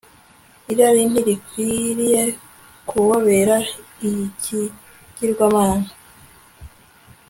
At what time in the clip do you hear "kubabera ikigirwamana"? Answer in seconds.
2.89-5.89